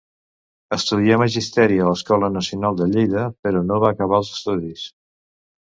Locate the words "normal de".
2.39-2.89